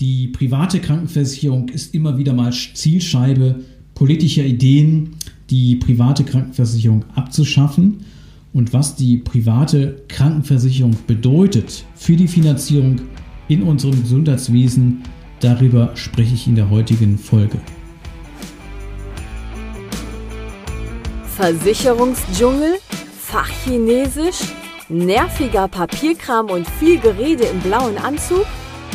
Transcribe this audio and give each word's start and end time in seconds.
Die 0.00 0.26
private 0.26 0.80
Krankenversicherung 0.80 1.68
ist 1.68 1.94
immer 1.94 2.18
wieder 2.18 2.32
mal 2.32 2.52
Zielscheibe 2.52 3.60
politischer 3.94 4.42
Ideen, 4.42 5.14
die 5.50 5.76
private 5.76 6.24
Krankenversicherung 6.24 7.04
abzuschaffen. 7.14 8.04
Und 8.52 8.72
was 8.72 8.96
die 8.96 9.18
private 9.18 10.02
Krankenversicherung 10.08 10.96
bedeutet 11.06 11.84
für 11.94 12.16
die 12.16 12.26
Finanzierung 12.26 13.02
in 13.46 13.62
unserem 13.62 14.00
Gesundheitswesen, 14.02 15.02
darüber 15.38 15.92
spreche 15.94 16.34
ich 16.34 16.48
in 16.48 16.56
der 16.56 16.70
heutigen 16.70 17.16
Folge. 17.16 17.60
Versicherungsdschungel, 21.36 22.78
Fachchinesisch, 23.20 24.52
nerviger 24.88 25.68
Papierkram 25.68 26.46
und 26.46 26.68
viel 26.68 26.98
Gerede 26.98 27.44
im 27.44 27.60
blauen 27.60 27.96
Anzug? 27.98 28.46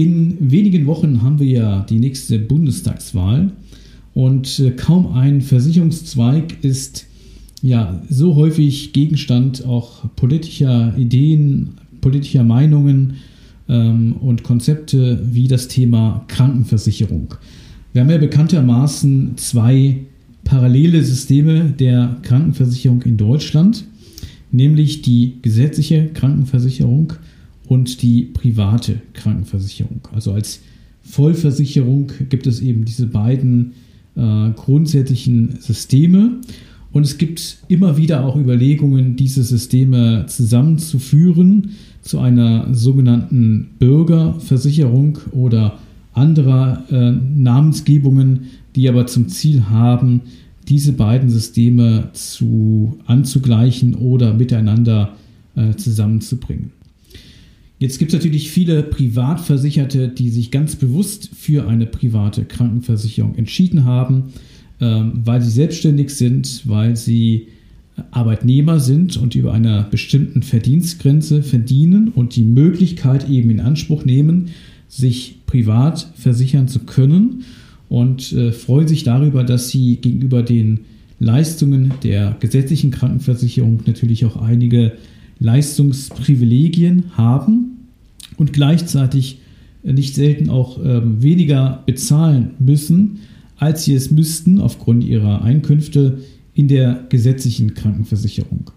In 0.00 0.38
wenigen 0.40 0.86
Wochen 0.86 1.20
haben 1.20 1.38
wir 1.38 1.46
ja 1.46 1.80
die 1.82 1.98
nächste 1.98 2.38
Bundestagswahl 2.38 3.52
und 4.14 4.58
äh, 4.58 4.70
kaum 4.70 5.12
ein 5.12 5.42
Versicherungszweig 5.42 6.64
ist 6.64 7.04
ja 7.60 8.00
so 8.08 8.34
häufig 8.34 8.94
Gegenstand 8.94 9.66
auch 9.66 10.08
politischer 10.16 10.96
Ideen, 10.96 11.72
politischer 12.00 12.44
Meinungen 12.44 13.16
ähm, 13.68 14.14
und 14.22 14.42
Konzepte 14.42 15.22
wie 15.22 15.48
das 15.48 15.68
Thema 15.68 16.24
Krankenversicherung. 16.28 17.34
Wir 17.92 18.00
haben 18.00 18.10
ja 18.10 18.16
bekanntermaßen 18.16 19.36
zwei 19.36 19.98
parallele 20.44 21.02
Systeme 21.02 21.74
der 21.78 22.16
Krankenversicherung 22.22 23.02
in 23.02 23.18
Deutschland, 23.18 23.84
nämlich 24.50 25.02
die 25.02 25.34
gesetzliche 25.42 26.06
Krankenversicherung 26.14 27.12
und 27.70 28.02
die 28.02 28.22
private 28.24 29.00
Krankenversicherung. 29.12 30.00
Also 30.12 30.32
als 30.32 30.58
Vollversicherung 31.02 32.10
gibt 32.28 32.48
es 32.48 32.60
eben 32.60 32.84
diese 32.84 33.06
beiden 33.06 33.74
äh, 34.16 34.50
grundsätzlichen 34.56 35.54
Systeme. 35.60 36.40
Und 36.90 37.04
es 37.04 37.16
gibt 37.16 37.58
immer 37.68 37.96
wieder 37.96 38.24
auch 38.24 38.34
Überlegungen, 38.34 39.14
diese 39.14 39.44
Systeme 39.44 40.24
zusammenzuführen 40.26 41.70
zu 42.02 42.18
einer 42.18 42.74
sogenannten 42.74 43.68
Bürgerversicherung 43.78 45.18
oder 45.30 45.78
anderer 46.12 46.82
äh, 46.90 47.12
Namensgebungen, 47.12 48.46
die 48.74 48.88
aber 48.88 49.06
zum 49.06 49.28
Ziel 49.28 49.66
haben, 49.70 50.22
diese 50.68 50.92
beiden 50.92 51.30
Systeme 51.30 52.08
zu, 52.14 52.98
anzugleichen 53.06 53.94
oder 53.94 54.34
miteinander 54.34 55.14
äh, 55.54 55.76
zusammenzubringen. 55.76 56.72
Jetzt 57.80 57.98
gibt 57.98 58.12
es 58.12 58.18
natürlich 58.18 58.50
viele 58.50 58.82
Privatversicherte, 58.82 60.08
die 60.08 60.28
sich 60.28 60.50
ganz 60.50 60.76
bewusst 60.76 61.30
für 61.34 61.66
eine 61.66 61.86
private 61.86 62.44
Krankenversicherung 62.44 63.36
entschieden 63.36 63.86
haben, 63.86 64.34
ähm, 64.82 65.22
weil 65.24 65.40
sie 65.40 65.50
selbstständig 65.50 66.10
sind, 66.10 66.60
weil 66.66 66.94
sie 66.94 67.48
Arbeitnehmer 68.10 68.80
sind 68.80 69.16
und 69.16 69.34
über 69.34 69.54
einer 69.54 69.84
bestimmten 69.84 70.42
Verdienstgrenze 70.42 71.42
verdienen 71.42 72.08
und 72.08 72.36
die 72.36 72.44
Möglichkeit 72.44 73.30
eben 73.30 73.48
in 73.48 73.60
Anspruch 73.60 74.04
nehmen, 74.04 74.50
sich 74.88 75.36
privat 75.46 76.06
versichern 76.16 76.68
zu 76.68 76.80
können 76.80 77.44
und 77.88 78.30
äh, 78.34 78.52
freuen 78.52 78.88
sich 78.88 79.04
darüber, 79.04 79.42
dass 79.42 79.70
sie 79.70 79.96
gegenüber 79.96 80.42
den 80.42 80.80
Leistungen 81.18 81.94
der 82.02 82.36
gesetzlichen 82.40 82.90
Krankenversicherung 82.90 83.80
natürlich 83.86 84.26
auch 84.26 84.36
einige 84.36 84.92
Leistungsprivilegien 85.38 87.16
haben 87.16 87.70
und 88.40 88.54
gleichzeitig 88.54 89.38
nicht 89.82 90.14
selten 90.14 90.48
auch 90.48 90.78
ähm, 90.82 91.22
weniger 91.22 91.82
bezahlen 91.84 92.52
müssen, 92.58 93.18
als 93.58 93.84
sie 93.84 93.94
es 93.94 94.10
müssten 94.10 94.58
aufgrund 94.58 95.04
ihrer 95.04 95.42
Einkünfte 95.42 96.20
in 96.54 96.66
der 96.66 97.04
gesetzlichen 97.10 97.74
Krankenversicherung. 97.74 98.70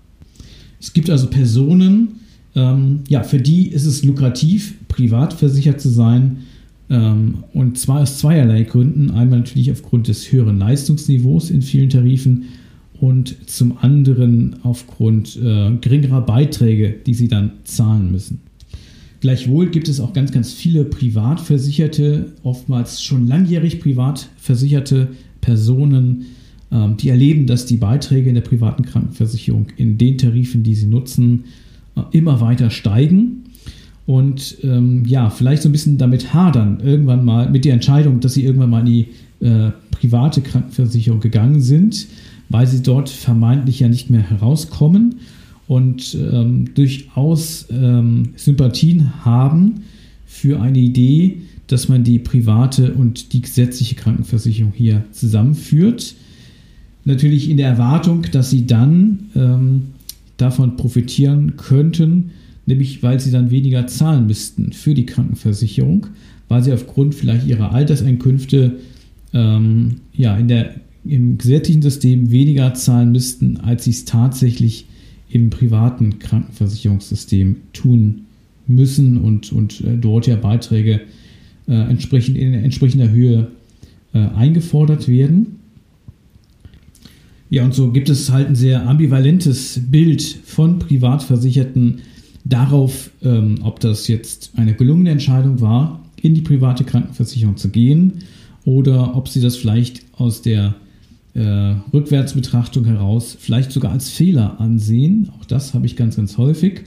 Es 0.81 0.91
gibt 0.91 1.09
also 1.09 1.28
Personen, 1.28 2.19
ähm, 2.56 3.00
ja, 3.07 3.24
für 3.24 3.40
die 3.40 3.69
ist 3.69 3.85
es 3.85 4.03
lukrativ, 4.03 4.75
privat 4.90 5.31
versichert 5.34 5.80
zu 5.80 5.88
sein. 5.88 6.40
Ähm, 6.90 7.45
und 7.53 7.78
zwar 7.78 8.01
aus 8.01 8.18
zweierlei 8.18 8.63
Gründen. 8.63 9.12
Einmal 9.12 9.40
natürlich 9.40 9.72
aufgrund 9.72 10.09
des 10.09 10.30
höheren 10.30 10.59
Leistungsniveaus 10.59 11.50
in 11.50 11.62
vielen 11.62 11.90
Tarifen 11.90 12.44
und 13.00 13.50
zum 13.50 13.78
anderen 13.78 14.57
aufgrund 14.63 15.38
äh, 15.38 15.72
geringerer 15.80 16.22
Beiträge, 16.22 16.95
die 17.06 17.13
sie 17.13 17.30
dann 17.30 17.53
zahlen 17.63 18.12
müssen. 18.12 18.41
Gleichwohl 19.23 19.69
gibt 19.69 19.88
es 19.88 20.01
auch 20.01 20.11
ganz, 20.11 20.34
ganz 20.34 20.51
viele 20.51 20.84
Privatversicherte, 20.84 22.34
oftmals 22.44 23.01
schon 23.01 23.25
langjährig 23.25 23.79
privat 23.79 24.28
versicherte 24.35 25.11
Personen, 25.39 26.25
ähm, 26.73 26.97
die 26.97 27.07
erleben, 27.07 27.47
dass 27.47 27.66
die 27.66 27.78
Beiträge 27.78 28.28
in 28.28 28.35
der 28.35 28.41
privaten 28.41 28.83
Krankenversicherung 28.83 29.67
in 29.78 29.97
den 29.97 30.17
Tarifen, 30.17 30.63
die 30.63 30.75
sie 30.75 30.88
nutzen, 30.88 31.45
äh, 31.95 32.01
immer 32.12 32.41
weiter 32.41 32.69
steigen. 32.69 33.45
Und 34.06 34.57
ähm, 34.62 35.06
ja, 35.06 35.29
vielleicht 35.29 35.62
so 35.62 35.69
ein 35.69 35.72
bisschen 35.72 35.97
damit 35.97 36.33
hadern, 36.33 36.81
irgendwann 36.83 37.23
mal 37.23 37.50
mit 37.50 37.63
der 37.63 37.75
Entscheidung, 37.75 38.19
dass 38.19 38.33
sie 38.33 38.44
irgendwann 38.44 38.72
mal 38.72 38.85
in 38.85 38.85
die 38.85 39.07
äh, 39.39 39.72
private 39.91 40.41
Krankenversicherung 40.41 41.22
gegangen 41.22 41.62
sind, 41.62 42.07
weil 42.50 42.67
sie 42.67 42.83
dort 42.83 43.07
vermeintlich 43.07 43.79
ja 43.79 43.88
nicht 43.88 44.09
mehr 44.09 44.29
herauskommen 44.29 45.16
und 45.68 46.16
ähm, 46.16 46.74
durchaus 46.75 47.68
ähm, 47.72 48.29
Sympathien 48.35 49.25
haben 49.25 49.81
für 50.25 50.62
eine 50.62 50.79
Idee, 50.79 51.38
dass 51.68 51.88
man 51.88 52.03
die 52.03 52.19
private 52.19 52.94
und 52.94 53.34
die 53.34 53.41
gesetzliche 53.41 53.96
Krankenversicherung 53.96 54.74
hier 54.75 55.06
zusammenführt. 55.12 56.16
Natürlich 57.06 57.50
in 57.50 57.57
der 57.57 57.69
Erwartung, 57.69 58.25
dass 58.31 58.50
sie 58.50 58.66
dann 58.68 59.29
ähm, 59.35 59.81
davon 60.38 60.75
profitieren 60.75 61.56
könnten, 61.57 62.31
nämlich 62.66 63.03
weil 63.03 63.19
sie 63.19 63.31
dann 63.31 63.51
weniger 63.51 63.88
zahlen 63.88 64.28
müssten 64.28 64.74
für 64.74 64.94
die 64.94 65.06
Krankenversicherung, 65.06 66.07
weil 66.50 66.63
sie 66.63 66.74
aufgrund 66.74 67.16
vielleicht 67.16 67.47
ihrer 67.47 67.72
Alterseinkünfte 67.72 68.80
ähm, 69.34 69.95
ja, 70.13 70.38
in 70.38 70.47
der, 70.47 70.75
im 71.06 71.38
gesetzlichen 71.38 71.81
System 71.81 72.31
weniger 72.31 72.74
zahlen 72.74 73.12
müssten, 73.12 73.57
als 73.57 73.85
sie 73.85 73.91
es 73.91 74.06
tatsächlich 74.06 74.85
im 75.33 75.49
privaten 75.49 76.19
Krankenversicherungssystem 76.19 77.55
tun 77.73 78.25
müssen 78.67 79.17
und, 79.17 79.51
und 79.51 79.81
äh, 79.81 79.97
dort 79.97 80.27
ja 80.27 80.35
Beiträge 80.35 81.01
äh, 81.67 81.73
entsprechend 81.73 82.38
in 82.38 82.53
entsprechender 82.53 83.09
Höhe 83.09 83.47
äh, 84.13 84.19
eingefordert 84.19 85.07
werden. 85.07 85.59
Ja, 87.49 87.66
und 87.66 87.73
so 87.73 87.91
gibt 87.91 88.09
es 88.09 88.31
halt 88.31 88.47
ein 88.47 88.55
sehr 88.55 88.88
ambivalentes 88.88 89.81
Bild 89.89 90.21
von 90.21 90.79
Privatversicherten 90.79 92.01
darauf, 92.45 93.09
ähm, 93.23 93.55
ob 93.63 93.79
das 93.79 94.07
jetzt 94.07 94.51
eine 94.55 94.75
gelungene 94.75 95.09
Entscheidung 95.09 95.61
war, 95.61 96.03
in 96.21 96.35
die 96.35 96.41
private 96.41 96.83
Krankenversicherung 96.83 97.57
zu 97.57 97.69
gehen 97.69 98.19
oder 98.65 99.15
ob 99.15 99.29
sie 99.29 99.41
das 99.41 99.55
vielleicht 99.55 100.01
aus 100.13 100.44
der 100.44 100.75
äh, 101.35 101.75
Rückwärtsbetrachtung 101.94 102.85
heraus 102.85 103.35
vielleicht 103.39 103.71
sogar 103.71 103.91
als 103.91 104.09
Fehler 104.09 104.59
ansehen. 104.59 105.30
Auch 105.39 105.45
das 105.45 105.74
habe 105.74 105.85
ich 105.85 105.95
ganz, 105.95 106.15
ganz 106.15 106.38
häufig. 106.38 106.81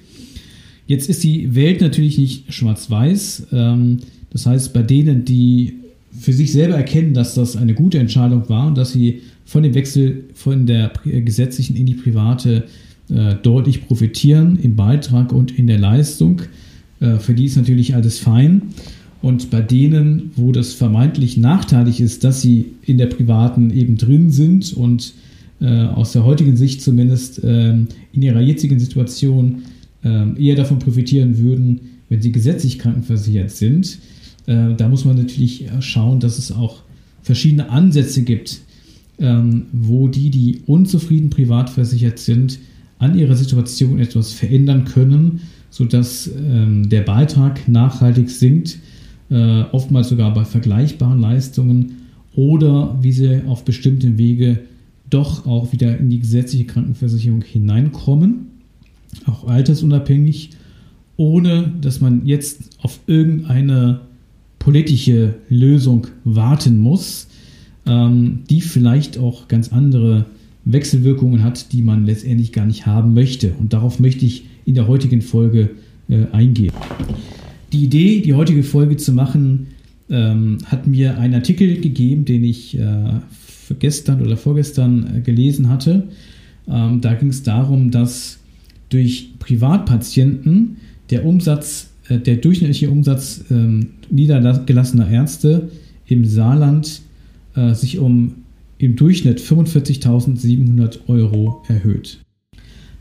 Jetzt 0.87 1.09
ist 1.09 1.25
die 1.25 1.55
Welt 1.55 1.81
natürlich 1.81 2.17
nicht 2.19 2.53
schwarz-weiß. 2.53 3.49
Ähm, 3.53 3.99
das 4.31 4.47
heißt, 4.47 4.73
bei 4.73 4.83
denen, 4.83 5.25
die 5.25 5.75
für 6.19 6.33
sich 6.33 6.53
selber 6.53 6.77
erkennen, 6.77 7.15
dass 7.15 7.35
das 7.35 7.57
eine 7.57 7.75
gute 7.75 7.99
Entscheidung 7.99 8.49
war 8.49 8.69
und 8.69 8.79
dass 8.79 8.93
sie 8.93 9.23
von 9.45 9.63
dem 9.63 9.75
Wechsel 9.75 10.25
von 10.35 10.67
der 10.67 10.93
gesetzlichen 11.05 11.77
in 11.77 11.87
die 11.87 11.95
private 11.95 12.65
äh, 13.09 13.35
deutlich 13.37 13.87
profitieren 13.87 14.59
im 14.61 14.77
Beitrag 14.77 15.33
und 15.33 15.57
in 15.57 15.67
der 15.67 15.79
Leistung, 15.79 16.43
äh, 17.01 17.19
für 17.19 17.35
die 17.35 17.45
ist 17.45 17.57
natürlich 17.57 17.95
alles 17.95 18.19
fein. 18.19 18.63
Und 19.23 19.51
bei 19.51 19.61
denen, 19.61 20.31
wo 20.37 20.53
das 20.53 20.75
vermeintlich 20.75 21.37
nachteilig 21.37 22.01
ist, 22.01 22.23
dass 22.25 22.43
sie 22.43 22.67
in 22.83 22.99
der 22.99 23.07
privaten 23.07 23.71
eben 23.71 23.97
drin 23.97 24.31
sind 24.31 24.73
und 24.75 25.15
äh, 25.61 25.67
aus 25.67 26.13
der 26.13 26.25
heutigen 26.25 26.57
Sicht 26.57 26.83
zumindest 26.83 27.43
äh, 27.43 27.71
in 27.71 28.23
ihrer 28.23 28.41
jetzigen 28.41 28.79
Situation 28.79 29.63
äh, 30.05 30.41
eher 30.41 30.57
davon 30.57 30.79
profitieren 30.79 31.39
würden, 31.39 31.81
wenn 32.09 32.23
sie 32.23 32.31
gesetzlich 32.31 32.79
krankenversichert 32.79 33.51
sind, 33.51 33.99
äh, 34.47 34.75
da 34.77 34.89
muss 34.89 35.05
man 35.05 35.17
natürlich 35.17 35.67
schauen, 35.81 36.21
dass 36.21 36.39
es 36.39 36.53
auch 36.53 36.83
verschiedene 37.23 37.71
Ansätze 37.71 38.23
gibt, 38.23 38.61
ähm, 39.19 39.67
wo 39.73 40.09
die, 40.09 40.31
die 40.31 40.61
unzufrieden 40.67 41.31
privat 41.31 41.71
versichert 41.71 42.19
sind, 42.19 42.59
an 42.99 43.19
ihrer 43.19 43.35
Situation 43.35 43.99
etwas 43.99 44.33
verändern 44.33 44.85
können, 44.85 45.41
sodass 45.71 46.29
ähm, 46.29 46.89
der 46.89 47.03
Beitrag 47.03 47.69
nachhaltig 47.69 48.31
sinkt, 48.31 48.79
äh, 49.31 49.63
oftmals 49.73 50.09
sogar 50.09 50.33
bei 50.33 50.45
vergleichbaren 50.45 51.21
Leistungen 51.21 52.03
oder 52.35 52.97
wie 53.01 53.13
sie 53.13 53.43
auf 53.47 53.65
bestimmte 53.65 54.19
Wege 54.19 54.61
doch 55.11 55.47
auch 55.47 55.73
wieder 55.73 55.99
in 55.99 56.11
die 56.11 56.21
gesetzliche 56.21 56.65
Krankenversicherung 56.65 57.43
hineinkommen, 57.43 58.49
auch 59.25 59.47
altersunabhängig, 59.47 60.51
ohne 61.17 61.73
dass 61.81 62.01
man 62.01 62.27
jetzt 62.27 62.71
auf 62.83 63.01
irgendeine 63.07 64.01
politische 64.59 65.35
Lösung 65.49 66.09
warten 66.25 66.79
muss, 66.79 67.29
ähm, 67.87 68.41
die 68.51 68.61
vielleicht 68.61 69.17
auch 69.17 69.49
ganz 69.49 69.73
andere 69.73 70.27
Wechselwirkungen 70.65 71.45
hat, 71.45 71.73
die 71.73 71.83
man 71.83 72.05
letztendlich 72.05 72.53
gar 72.53 72.67
nicht 72.67 72.85
haben 72.85 73.15
möchte. 73.15 73.53
Und 73.59 73.73
darauf 73.73 74.01
möchte 74.01 74.27
ich 74.27 74.45
in 74.65 74.75
der 74.75 74.89
heutigen 74.89 75.23
Folge 75.23 75.71
äh, 76.09 76.27
eingehen. 76.33 76.73
Die 77.73 77.85
Idee, 77.85 78.21
die 78.21 78.35
heutige 78.35 78.63
Folge 78.63 78.97
zu 78.97 79.13
machen, 79.13 79.69
ähm, 80.09 80.59
hat 80.67 80.87
mir 80.87 81.19
ein 81.19 81.35
Artikel 81.35 81.81
gegeben, 81.81 82.25
den 82.25 82.45
ich 82.45 82.79
äh, 82.79 83.15
gestern 83.79 84.23
oder 84.23 84.37
vorgestern 84.37 85.17
äh, 85.17 85.21
gelesen 85.21 85.69
hatte. 85.69 86.09
Ähm, 86.69 87.01
da 87.01 87.15
ging 87.15 87.29
es 87.29 87.43
darum, 87.43 87.91
dass 87.91 88.39
durch 88.89 89.31
Privatpatienten 89.39 90.77
der 91.11 91.25
Umsatz, 91.25 91.91
äh, 92.09 92.19
der 92.19 92.37
durchschnittliche 92.37 92.91
Umsatz 92.91 93.45
ähm, 93.51 93.91
niedergelassener 94.11 95.09
Ärzte 95.11 95.71
im 96.07 96.25
Saarland 96.25 97.03
äh, 97.57 97.75
sich 97.75 97.99
um 97.99 98.37
im 98.79 98.95
Durchschnitt 98.95 99.41
45.700 99.41 101.09
Euro 101.09 101.63
erhöht. 101.67 102.21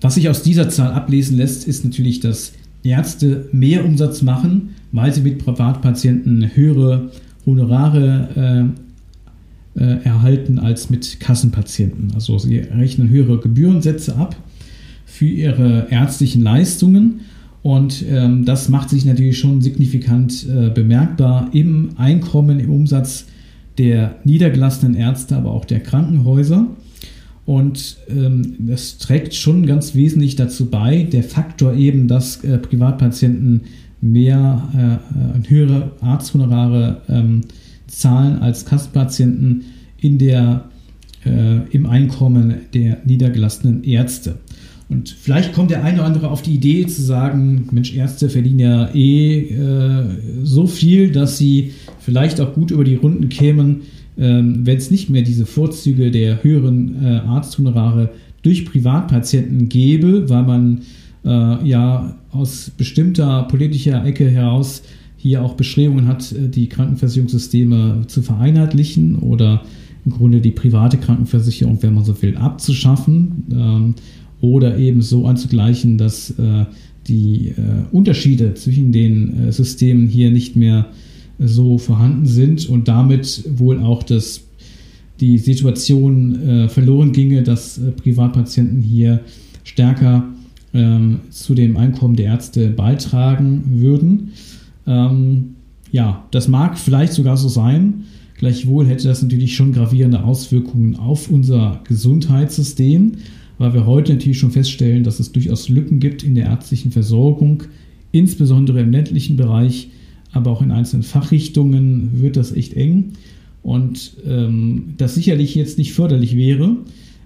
Was 0.01 0.15
sich 0.15 0.29
aus 0.29 0.41
dieser 0.41 0.69
Zahl 0.69 0.94
ablesen 0.94 1.38
lässt, 1.38 1.68
ist 1.68 1.83
natürlich, 1.83 2.19
dass 2.19 2.53
Ärzte 2.85 3.49
mehr 3.51 3.85
Umsatz 3.85 4.21
machen, 4.21 4.75
weil 4.91 5.13
sie 5.13 5.21
mit 5.21 5.39
Privatpatienten 5.39 6.55
höhere 6.55 7.11
Honorare 7.45 8.73
äh, 9.77 9.81
äh, 9.83 10.03
erhalten 10.03 10.59
als 10.59 10.89
mit 10.89 11.19
Kassenpatienten. 11.19 12.11
Also 12.15 12.37
sie 12.37 12.59
rechnen 12.59 13.09
höhere 13.09 13.39
Gebührensätze 13.39 14.15
ab 14.15 14.35
für 15.05 15.27
ihre 15.27 15.87
ärztlichen 15.89 16.41
Leistungen 16.41 17.21
und 17.65 18.05
ähm, 18.07 18.45
das 18.45 18.69
macht 18.69 18.91
sich 18.91 19.05
natürlich 19.05 19.39
schon 19.39 19.59
signifikant 19.59 20.45
äh, 20.47 20.69
bemerkbar 20.69 21.49
im 21.51 21.89
Einkommen, 21.97 22.59
im 22.59 22.69
Umsatz 22.69 23.25
der 23.79 24.17
niedergelassenen 24.23 24.95
Ärzte, 24.95 25.35
aber 25.35 25.49
auch 25.49 25.65
der 25.65 25.79
Krankenhäuser. 25.79 26.67
Und 27.45 27.97
ähm, 28.09 28.56
das 28.59 28.97
trägt 28.97 29.36
schon 29.36 29.68
ganz 29.68 29.94
wesentlich 29.94 30.36
dazu 30.36 30.69
bei, 30.69 31.03
der 31.03 31.24
Faktor 31.24 31.74
eben, 31.75 32.07
dass 32.07 32.44
äh, 32.44 32.57
Privatpatienten 32.57 33.62
mehr 34.01 35.01
äh, 35.45 35.50
höhere 35.50 35.92
Arzthonorare 36.01 37.01
ähm, 37.07 37.42
zahlen 37.88 38.39
als 38.39 38.65
Kassenpatienten 38.65 39.65
in 40.00 40.18
der, 40.18 40.69
äh, 41.24 41.59
im 41.69 41.86
Einkommen 41.86 42.56
der 42.74 42.97
niedergelassenen 43.06 43.83
Ärzte. 43.83 44.39
Und 44.88 45.09
vielleicht 45.09 45.53
kommt 45.53 45.71
der 45.71 45.83
eine 45.83 45.97
oder 45.97 46.06
andere 46.06 46.30
auf 46.30 46.44
die 46.44 46.53
Idee 46.53 46.86
zu 46.86 47.01
sagen, 47.01 47.68
Mensch, 47.71 47.95
Ärzte 47.95 48.30
verdienen 48.30 48.59
ja 48.59 48.89
eh 48.94 49.39
äh, 49.50 50.03
so 50.44 50.68
viel, 50.68 51.12
dass 51.12 51.38
sie 51.38 51.71
vielleicht 52.00 52.39
auch 52.39 52.53
gut 52.53 52.69
über 52.69 52.83
die 52.83 52.95
Runden 52.95 53.30
kämen, 53.30 53.81
ähm, 54.17 54.65
wenn 54.65 54.77
es 54.77 54.91
nicht 54.91 55.09
mehr 55.09 55.21
diese 55.21 55.45
Vorzüge 55.45 56.12
der 56.12 56.44
höheren 56.44 57.03
äh, 57.03 57.07
Arzthonorare 57.19 58.09
durch 58.41 58.65
Privatpatienten 58.65 59.69
gäbe, 59.69 60.29
weil 60.29 60.44
man 60.44 60.81
äh, 61.25 61.67
ja 61.67 62.15
aus 62.31 62.71
bestimmter 62.77 63.44
politischer 63.44 64.06
Ecke 64.06 64.29
heraus 64.29 64.83
hier 65.17 65.41
auch 65.41 65.56
Bestrebungen 65.56 66.07
hat, 66.07 66.31
äh, 66.31 66.47
die 66.50 66.69
Krankenversicherungssysteme 66.69 68.03
zu 68.07 68.21
vereinheitlichen 68.21 69.15
oder 69.17 69.63
im 70.06 70.12
Grunde 70.12 70.39
die 70.39 70.51
private 70.51 70.97
Krankenversicherung, 70.97 71.81
wenn 71.81 71.95
man 71.95 72.06
so 72.06 72.21
will, 72.21 72.38
abzuschaffen. 72.38 73.44
Ähm, 73.51 73.95
oder 74.41 74.77
eben 74.77 75.01
so 75.01 75.25
anzugleichen, 75.25 75.97
dass 75.97 76.31
äh, 76.31 76.65
die 77.07 77.50
äh, 77.50 77.85
Unterschiede 77.91 78.53
zwischen 78.53 78.91
den 78.91 79.47
äh, 79.47 79.51
Systemen 79.51 80.07
hier 80.07 80.31
nicht 80.31 80.56
mehr 80.56 80.88
so 81.39 81.77
vorhanden 81.77 82.25
sind 82.25 82.67
und 82.69 82.87
damit 82.87 83.43
wohl 83.57 83.79
auch 83.79 84.03
das, 84.03 84.41
die 85.19 85.37
Situation 85.37 86.41
äh, 86.41 86.69
verloren 86.69 87.11
ginge, 87.11 87.43
dass 87.43 87.77
äh, 87.77 87.91
Privatpatienten 87.91 88.81
hier 88.81 89.21
stärker 89.63 90.25
ähm, 90.73 91.19
zu 91.29 91.55
dem 91.55 91.77
Einkommen 91.77 92.15
der 92.15 92.27
Ärzte 92.27 92.69
beitragen 92.69 93.63
würden. 93.81 94.33
Ähm, 94.87 95.55
ja, 95.91 96.25
das 96.31 96.47
mag 96.47 96.77
vielleicht 96.77 97.13
sogar 97.13 97.37
so 97.37 97.47
sein. 97.47 98.05
Gleichwohl 98.37 98.85
hätte 98.85 99.07
das 99.07 99.21
natürlich 99.21 99.55
schon 99.55 99.71
gravierende 99.71 100.23
Auswirkungen 100.23 100.97
auf 100.97 101.29
unser 101.29 101.81
Gesundheitssystem 101.85 103.13
weil 103.57 103.73
wir 103.73 103.85
heute 103.85 104.13
natürlich 104.13 104.39
schon 104.39 104.51
feststellen, 104.51 105.03
dass 105.03 105.19
es 105.19 105.31
durchaus 105.31 105.69
Lücken 105.69 105.99
gibt 105.99 106.23
in 106.23 106.35
der 106.35 106.45
ärztlichen 106.45 106.91
Versorgung, 106.91 107.63
insbesondere 108.11 108.81
im 108.81 108.91
ländlichen 108.91 109.37
Bereich, 109.37 109.89
aber 110.35 110.51
auch 110.51 110.61
in 110.61 110.71
einzelnen 110.71 111.03
Fachrichtungen 111.03 112.21
wird 112.21 112.35
das 112.35 112.51
echt 112.51 112.73
eng. 112.73 113.13
Und 113.63 114.17
ähm, 114.27 114.93
das 114.97 115.15
sicherlich 115.15 115.55
jetzt 115.55 115.77
nicht 115.77 115.93
förderlich 115.93 116.35
wäre, 116.35 116.75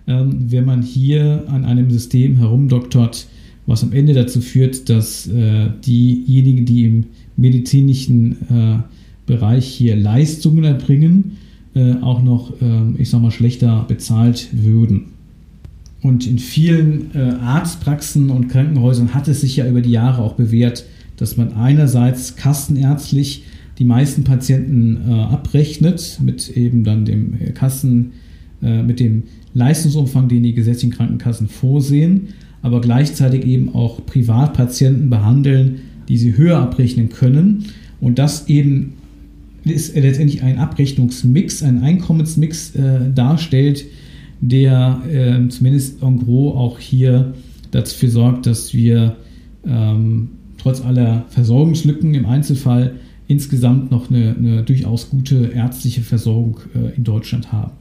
ähm, 0.08 0.52
wenn 0.52 0.64
man 0.64 0.84
hier 0.84 1.44
an 1.48 1.66
einem 1.66 1.90
System 1.90 2.38
herumdoktort, 2.38 3.28
was 3.66 3.84
am 3.84 3.94
Ende 3.94 4.14
dazu 4.14 4.42
führt, 4.42 4.90
dass 4.90 5.28
äh, 5.28 5.70
diejenigen, 5.86 6.66
die 6.66 6.86
im 6.86 7.06
medizinischen 7.36 8.38
äh, 8.50 8.78
Bereich 9.26 9.68
hier 9.68 9.96
Leistungen 9.96 10.64
erbringen, 10.64 11.38
äh, 11.76 11.96
auch 12.02 12.22
noch, 12.22 12.54
ähm, 12.62 12.96
ich 12.98 13.10
sag 13.10 13.22
mal, 13.22 13.32
schlechter 13.32 13.86
bezahlt 13.88 14.50
würden. 14.52 15.08
Und 16.02 16.26
in 16.26 16.40
vielen 16.40 17.14
äh, 17.14 17.34
Arztpraxen 17.42 18.30
und 18.30 18.48
Krankenhäusern 18.48 19.14
hat 19.14 19.28
es 19.28 19.42
sich 19.42 19.58
ja 19.58 19.68
über 19.68 19.82
die 19.82 19.92
Jahre 19.92 20.22
auch 20.22 20.34
bewährt, 20.34 20.86
dass 21.20 21.36
man 21.36 21.54
einerseits 21.54 22.38
kassenärztlich 22.38 23.44
die 23.78 23.86
meisten 23.86 24.24
Patienten 24.24 24.98
äh, 25.08 25.14
abrechnet 25.14 26.20
mit 26.22 26.50
eben 26.50 26.84
dann 26.84 27.06
dem 27.06 27.34
äh, 27.40 27.52
Kassen, 27.52 28.12
äh, 28.62 28.82
mit 28.82 29.00
dem 29.00 29.24
Leistungsumfang, 29.54 30.28
den 30.30 30.44
die 30.44 30.54
gesetzlichen 30.54 30.94
Krankenkassen 30.94 31.48
vorsehen, 31.48 32.30
aber 32.62 32.82
gleichzeitig 32.82 33.46
eben 33.46 33.74
auch 33.76 34.06
Privatpatienten 34.06 35.10
behandeln, 35.10 35.80
die 36.08 36.18
sie 36.18 36.38
höher 36.38 36.58
abrechnen 36.60 37.10
können. 37.10 37.66
Und 38.00 38.18
das 38.18 38.48
eben 38.48 38.94
ist 39.66 39.96
letztendlich 39.96 40.42
ein 40.42 40.58
Abrechnungsmix, 40.58 41.64
ein 41.64 41.84
Einkommensmix 41.84 42.76
äh, 42.76 43.12
darstellt, 43.14 43.86
der 44.42 45.02
äh, 45.12 45.50
zumindest 45.50 46.02
en 46.02 46.20
gros 46.20 46.56
auch 46.56 46.80
hier 46.80 47.34
dafür 47.72 48.10
sorgt, 48.10 48.46
dass 48.46 48.74
wir 48.74 49.18
ähm, 49.66 50.30
trotz 50.62 50.82
aller 50.82 51.26
Versorgungslücken 51.30 52.14
im 52.14 52.26
Einzelfall 52.26 52.94
insgesamt 53.28 53.92
noch 53.92 54.10
eine, 54.10 54.36
eine 54.38 54.64
durchaus 54.64 55.10
gute 55.10 55.52
ärztliche 55.54 56.02
Versorgung 56.02 56.60
äh, 56.76 56.96
in 56.96 57.04
Deutschland 57.04 57.52
haben. 57.52 57.72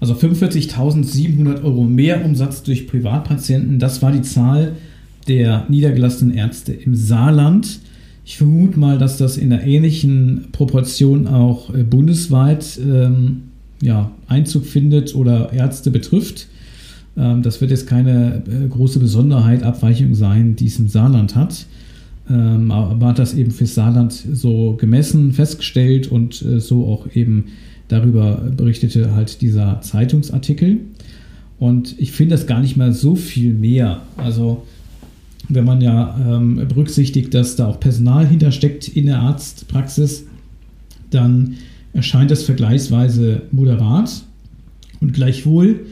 Also 0.00 0.14
45.700 0.14 1.62
Euro 1.62 1.84
mehr 1.84 2.24
Umsatz 2.24 2.62
durch 2.62 2.86
Privatpatienten, 2.86 3.78
das 3.78 4.00
war 4.00 4.12
die 4.12 4.22
Zahl 4.22 4.76
der 5.28 5.66
niedergelassenen 5.68 6.34
Ärzte 6.34 6.72
im 6.72 6.94
Saarland. 6.94 7.80
Ich 8.24 8.38
vermute 8.38 8.78
mal, 8.78 8.98
dass 8.98 9.18
das 9.18 9.36
in 9.36 9.52
einer 9.52 9.62
ähnlichen 9.62 10.48
Proportion 10.52 11.26
auch 11.26 11.74
äh, 11.74 11.82
bundesweit 11.82 12.78
ähm, 12.82 13.42
ja, 13.82 14.10
Einzug 14.28 14.64
findet 14.64 15.14
oder 15.14 15.52
Ärzte 15.52 15.90
betrifft. 15.90 16.48
Ähm, 17.16 17.42
das 17.42 17.60
wird 17.60 17.70
jetzt 17.70 17.86
keine 17.86 18.42
äh, 18.46 18.68
große 18.68 18.98
Besonderheit, 18.98 19.62
Abweichung 19.62 20.14
sein, 20.14 20.56
die 20.56 20.66
es 20.66 20.78
im 20.78 20.88
Saarland 20.88 21.34
hat. 21.34 21.66
Ähm, 22.30 22.72
hat 22.72 23.18
das 23.18 23.34
eben 23.34 23.50
fürs 23.50 23.74
Saarland 23.74 24.12
so 24.12 24.74
gemessen, 24.74 25.32
festgestellt 25.32 26.10
und 26.12 26.42
äh, 26.42 26.60
so 26.60 26.86
auch 26.86 27.08
eben 27.14 27.46
darüber 27.88 28.36
berichtete 28.56 29.14
halt 29.14 29.42
dieser 29.42 29.80
Zeitungsartikel. 29.80 30.78
Und 31.58 31.98
ich 31.98 32.12
finde 32.12 32.36
das 32.36 32.46
gar 32.46 32.60
nicht 32.60 32.76
mal 32.76 32.92
so 32.92 33.16
viel 33.16 33.52
mehr. 33.52 34.02
Also 34.16 34.62
wenn 35.48 35.64
man 35.64 35.80
ja 35.80 36.16
ähm, 36.18 36.68
berücksichtigt, 36.68 37.34
dass 37.34 37.56
da 37.56 37.66
auch 37.66 37.80
Personal 37.80 38.26
hintersteckt 38.26 38.88
in 38.88 39.06
der 39.06 39.18
Arztpraxis, 39.18 40.26
dann 41.10 41.56
erscheint 41.92 42.30
das 42.30 42.44
vergleichsweise 42.44 43.42
moderat 43.50 44.24
und 45.00 45.12
gleichwohl 45.12 45.86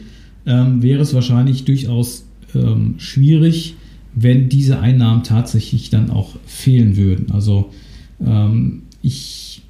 ähm, 0.45 0.81
wäre 0.81 1.01
es 1.01 1.13
wahrscheinlich 1.13 1.65
durchaus 1.65 2.25
ähm, 2.55 2.95
schwierig, 2.97 3.75
wenn 4.15 4.49
diese 4.49 4.79
Einnahmen 4.79 5.23
tatsächlich 5.23 5.89
dann 5.89 6.09
auch 6.09 6.35
fehlen 6.45 6.97
würden. 6.97 7.31
Also 7.31 7.71
ähm, 8.25 8.83
ich 9.01 9.61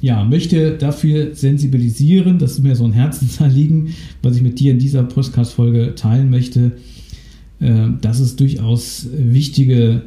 ja, 0.00 0.24
möchte 0.24 0.76
dafür 0.76 1.34
sensibilisieren, 1.34 2.38
das 2.38 2.52
ist 2.52 2.62
mir 2.62 2.76
so 2.76 2.84
ein 2.84 2.92
Herzensanliegen, 2.92 3.94
was 4.22 4.36
ich 4.36 4.42
mit 4.42 4.60
dir 4.60 4.72
in 4.72 4.78
dieser 4.78 5.02
Podcast-Folge 5.02 5.94
teilen 5.94 6.30
möchte, 6.30 6.72
äh, 7.60 7.88
dass 8.00 8.20
es 8.20 8.36
durchaus 8.36 9.08
wichtige 9.12 10.02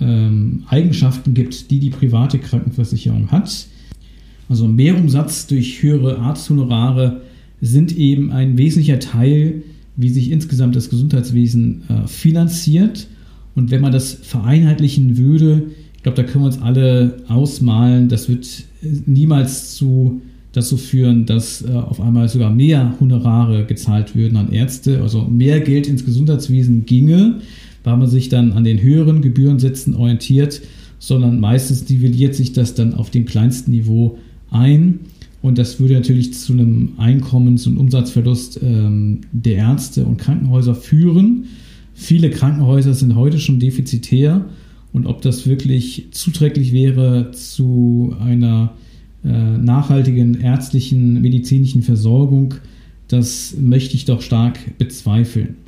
ähm, 0.00 0.64
Eigenschaften 0.68 1.34
gibt, 1.34 1.70
die 1.70 1.80
die 1.80 1.90
private 1.90 2.38
Krankenversicherung 2.38 3.30
hat. 3.30 3.66
Also 4.48 4.68
Mehrumsatz 4.68 5.46
durch 5.46 5.82
höhere 5.82 6.18
Arzthonorare 6.18 7.22
sind 7.60 7.96
eben 7.96 8.30
ein 8.32 8.58
wesentlicher 8.58 9.00
Teil, 9.00 9.62
wie 9.96 10.10
sich 10.10 10.30
insgesamt 10.30 10.76
das 10.76 10.90
Gesundheitswesen 10.90 11.82
äh, 11.88 12.06
finanziert. 12.06 13.08
Und 13.54 13.70
wenn 13.70 13.80
man 13.80 13.92
das 13.92 14.12
vereinheitlichen 14.12 15.16
würde, 15.16 15.68
ich 15.96 16.02
glaube, 16.02 16.16
da 16.16 16.22
können 16.22 16.44
wir 16.44 16.48
uns 16.48 16.60
alle 16.60 17.22
ausmalen, 17.28 18.08
das 18.08 18.28
wird 18.28 18.46
niemals 19.06 19.74
zu 19.74 20.20
dazu 20.56 20.76
führen, 20.78 21.26
dass 21.26 21.62
äh, 21.62 21.70
auf 21.70 22.00
einmal 22.00 22.28
sogar 22.28 22.50
mehr 22.50 22.96
Honorare 22.98 23.66
gezahlt 23.66 24.16
würden 24.16 24.36
an 24.36 24.52
Ärzte, 24.52 25.02
also 25.02 25.22
mehr 25.22 25.60
Geld 25.60 25.86
ins 25.86 26.04
Gesundheitswesen 26.04 26.86
ginge, 26.86 27.40
weil 27.84 27.96
man 27.96 28.08
sich 28.08 28.30
dann 28.30 28.52
an 28.52 28.64
den 28.64 28.80
höheren 28.80 29.20
Gebührensätzen 29.20 29.94
orientiert, 29.94 30.62
sondern 30.98 31.40
meistens 31.40 31.88
nivelliert 31.88 32.34
sich 32.34 32.52
das 32.54 32.74
dann 32.74 32.94
auf 32.94 33.10
dem 33.10 33.26
kleinsten 33.26 33.70
Niveau 33.70 34.18
ein. 34.50 35.00
Und 35.46 35.58
das 35.58 35.78
würde 35.78 35.94
natürlich 35.94 36.34
zu 36.34 36.54
einem 36.54 36.94
Einkommens- 36.96 37.68
und 37.68 37.76
Umsatzverlust 37.76 38.58
ähm, 38.64 39.20
der 39.30 39.58
Ärzte 39.58 40.04
und 40.04 40.16
Krankenhäuser 40.16 40.74
führen. 40.74 41.44
Viele 41.94 42.30
Krankenhäuser 42.30 42.94
sind 42.94 43.14
heute 43.14 43.38
schon 43.38 43.60
defizitär. 43.60 44.46
Und 44.92 45.06
ob 45.06 45.22
das 45.22 45.46
wirklich 45.46 46.08
zuträglich 46.10 46.72
wäre 46.72 47.30
zu 47.30 48.16
einer 48.18 48.72
äh, 49.24 49.28
nachhaltigen 49.28 50.40
ärztlichen, 50.40 51.22
medizinischen 51.22 51.82
Versorgung, 51.82 52.54
das 53.06 53.54
möchte 53.56 53.94
ich 53.94 54.04
doch 54.04 54.22
stark 54.22 54.76
bezweifeln. 54.78 55.58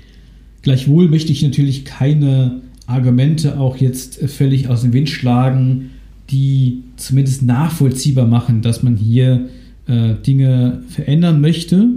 Gleichwohl 0.62 1.08
möchte 1.08 1.30
ich 1.30 1.44
natürlich 1.44 1.84
keine 1.84 2.62
Argumente 2.88 3.60
auch 3.60 3.76
jetzt 3.76 4.16
völlig 4.28 4.66
aus 4.66 4.82
dem 4.82 4.92
Wind 4.92 5.08
schlagen, 5.08 5.90
die 6.30 6.82
zumindest 6.96 7.44
nachvollziehbar 7.44 8.26
machen, 8.26 8.60
dass 8.60 8.82
man 8.82 8.96
hier 8.96 9.48
äh, 9.88 10.14
Dinge 10.24 10.82
verändern 10.88 11.40
möchte 11.40 11.88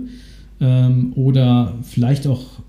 ähm, 0.59 1.13
oder 1.15 1.77
vielleicht 1.83 2.25
auch 2.27 2.61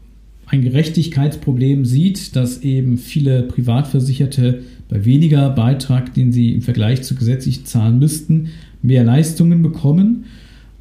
ein 0.47 0.62
Gerechtigkeitsproblem 0.62 1.87
sieht, 1.87 2.37
dass 2.37 2.62
eben 2.62 2.99
viele 2.99 3.43
Privatversicherte 3.45 4.62
bei 4.88 5.05
weniger 5.07 5.49
Beitrag, 5.49 6.12
den 6.12 6.31
sie 6.33 6.52
im 6.52 6.61
Vergleich 6.61 7.02
zu 7.02 7.14
gesetzlich 7.14 7.64
zahlen 7.64 7.99
müssten, 7.99 8.50
mehr 8.83 9.05
Leistungen 9.05 9.62
bekommen 9.62 10.25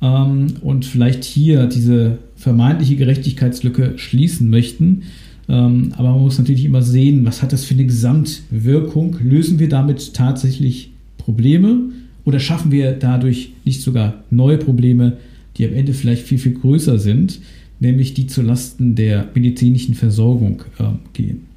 ähm, 0.01 0.47
und 0.61 0.83
vielleicht 0.85 1.23
hier 1.23 1.67
diese 1.67 2.17
vermeintliche 2.35 2.97
Gerechtigkeitslücke 2.97 3.93
schließen 3.97 4.49
möchten. 4.49 5.03
Ähm, 5.47 5.93
aber 5.95 6.11
man 6.11 6.21
muss 6.21 6.37
natürlich 6.37 6.65
immer 6.65 6.81
sehen, 6.81 7.25
was 7.25 7.41
hat 7.41 7.53
das 7.53 7.63
für 7.63 7.73
eine 7.75 7.85
Gesamtwirkung? 7.85 9.15
Lösen 9.23 9.59
wir 9.59 9.69
damit 9.69 10.13
tatsächlich 10.13 10.91
Probleme 11.17 11.91
oder 12.25 12.39
schaffen 12.39 12.71
wir 12.71 12.93
dadurch 12.93 13.51
nicht 13.65 13.81
sogar 13.81 14.23
neue 14.29 14.57
Probleme, 14.57 15.17
die 15.57 15.65
am 15.65 15.73
Ende 15.73 15.93
vielleicht 15.93 16.23
viel, 16.23 16.37
viel 16.37 16.53
größer 16.53 16.99
sind, 16.99 17.39
nämlich 17.79 18.13
die 18.13 18.27
zulasten 18.27 18.95
der 18.95 19.29
medizinischen 19.33 19.95
Versorgung 19.95 20.63
äh, 20.79 20.83
gehen? 21.13 21.51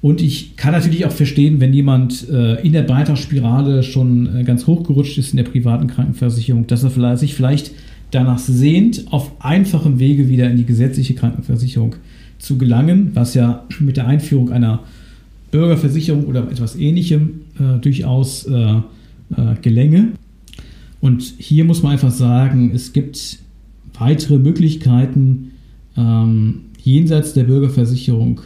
Und 0.00 0.22
ich 0.22 0.56
kann 0.56 0.72
natürlich 0.72 1.06
auch 1.06 1.12
verstehen, 1.12 1.60
wenn 1.60 1.72
jemand 1.72 2.28
äh, 2.28 2.64
in 2.64 2.72
der 2.72 2.82
Beitragsspirale 2.82 3.82
schon 3.82 4.36
äh, 4.36 4.44
ganz 4.44 4.66
hochgerutscht 4.66 5.18
ist 5.18 5.32
in 5.32 5.38
der 5.38 5.44
privaten 5.44 5.88
Krankenversicherung, 5.88 6.68
dass 6.68 6.84
er 6.84 7.16
sich 7.16 7.34
vielleicht 7.34 7.72
danach 8.12 8.38
sehnt, 8.38 9.06
auf 9.10 9.32
einfachem 9.40 9.98
Wege 9.98 10.28
wieder 10.28 10.48
in 10.48 10.56
die 10.56 10.64
gesetzliche 10.64 11.14
Krankenversicherung 11.14 11.96
zu 12.38 12.56
gelangen, 12.58 13.10
was 13.14 13.34
ja 13.34 13.66
mit 13.80 13.96
der 13.96 14.06
Einführung 14.06 14.52
einer 14.52 14.84
Bürgerversicherung 15.50 16.26
oder 16.26 16.48
etwas 16.50 16.76
Ähnlichem 16.76 17.40
äh, 17.58 17.80
durchaus 17.80 18.46
äh, 19.36 19.54
gelänge. 19.60 20.12
Und 21.00 21.34
hier 21.38 21.64
muss 21.64 21.82
man 21.82 21.92
einfach 21.92 22.10
sagen, 22.10 22.72
es 22.74 22.92
gibt 22.92 23.38
weitere 23.98 24.38
Möglichkeiten 24.38 25.52
ähm, 25.96 26.62
jenseits 26.82 27.34
der 27.34 27.44
Bürgerversicherung, 27.44 28.40